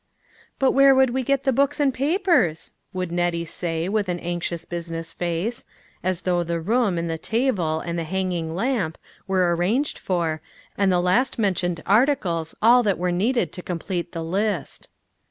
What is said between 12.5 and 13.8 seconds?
all that were' needed to